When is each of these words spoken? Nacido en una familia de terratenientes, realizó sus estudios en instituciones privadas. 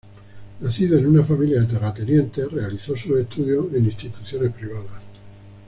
Nacido 0.61 0.97
en 0.97 1.05
una 1.05 1.23
familia 1.23 1.61
de 1.61 1.67
terratenientes, 1.67 2.51
realizó 2.51 2.97
sus 2.97 3.19
estudios 3.19 3.71
en 3.75 3.85
instituciones 3.85 4.51
privadas. 4.51 4.99